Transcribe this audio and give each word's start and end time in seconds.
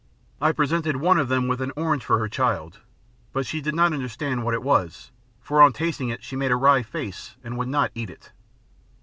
I 0.41 0.51
presented 0.51 0.95
one 0.95 1.19
of 1.19 1.27
them 1.27 1.47
with 1.47 1.61
an 1.61 1.71
orange 1.75 2.03
for 2.03 2.17
her 2.17 2.27
child, 2.27 2.79
but 3.33 3.45
she 3.45 3.61
did 3.61 3.75
not 3.75 3.93
understand 3.93 4.43
what 4.43 4.55
it 4.55 4.63
was 4.63 5.11
for 5.39 5.61
on 5.61 5.73
tasting 5.73 6.09
it 6.09 6.23
she 6.23 6.35
made 6.35 6.49
a 6.51 6.55
wry 6.55 6.81
face 6.81 7.35
and 7.43 7.55
would 7.55 7.67
not 7.67 7.91
eat 7.93 8.09
it. 8.09 8.31